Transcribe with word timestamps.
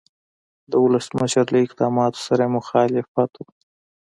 د 0.71 0.73
ولسمشر 0.85 1.45
له 1.53 1.59
اقداماتو 1.65 2.19
سره 2.27 2.43
یې 2.45 2.53
مخالفت 2.57 3.31
و. 3.37 3.41